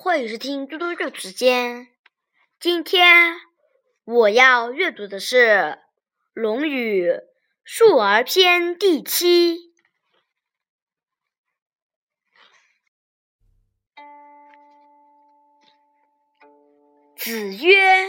[0.00, 1.88] 欢迎收听嘟嘟阅读时间。
[2.60, 3.34] 今天
[4.04, 5.46] 我要阅读的是
[6.34, 7.10] 《论语·
[7.64, 9.72] 述而篇》第七。
[17.16, 18.06] 子曰：“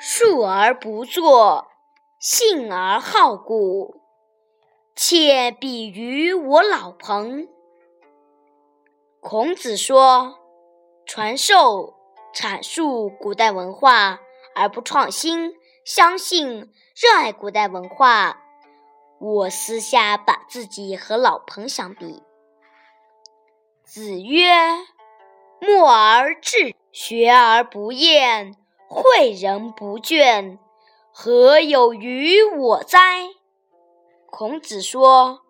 [0.00, 1.68] 述而不作，
[2.18, 4.00] 信而好古，
[4.96, 7.46] 且比于我老彭。”
[9.20, 10.38] 孔子说
[11.08, 11.94] ：“传授、
[12.34, 14.20] 阐述古代文化
[14.54, 18.38] 而不创新，相信、热爱古代文化。
[19.18, 22.22] 我私下把自己和老彭相比。”
[23.82, 24.52] 子曰
[25.58, 28.54] ：“默而志，学而不厌，
[28.90, 30.58] 诲人不倦，
[31.10, 33.30] 何有于我哉？”
[34.30, 35.40] 孔子说：“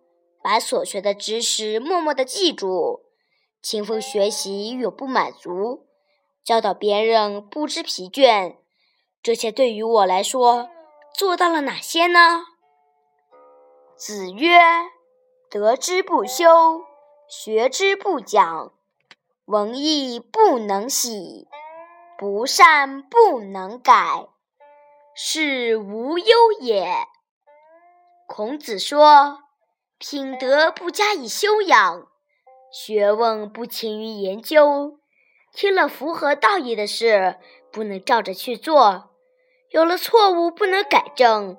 [0.41, 3.01] 把所学的知识默默的记住。”
[3.61, 5.87] 勤奋学习，永不满足；
[6.45, 8.57] 教导别人，不知疲倦。
[9.23, 10.71] 这些对于我来说，
[11.13, 12.45] 做到了哪些呢？
[13.97, 14.59] 子曰
[15.51, 16.83] ：“得之不修，
[17.29, 18.73] 学之不讲，
[19.47, 21.49] 文艺不能喜，
[22.17, 24.29] 不善不能改，
[25.15, 27.09] 是无忧也。”
[28.29, 29.41] 孔子说
[29.99, 32.08] ：“品德不加以修养。”
[32.71, 34.99] 学问不勤于研究，
[35.53, 37.37] 听了符合道义的事，
[37.73, 39.11] 不能照着去做；
[39.71, 41.57] 有了错误不能改正，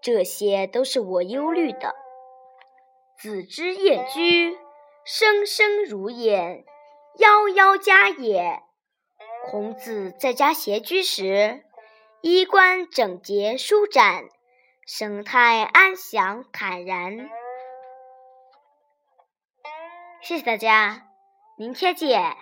[0.00, 1.94] 这些都是我忧虑的。
[3.18, 4.56] 子之厌居，
[5.04, 6.64] 生生如也，
[7.18, 8.60] 夭夭家也。
[9.46, 11.64] 孔子在家闲居时，
[12.22, 14.24] 衣冠整洁舒展，
[14.86, 17.28] 神态安详坦然。
[20.24, 21.02] 谢谢大家，
[21.58, 22.34] 明天见。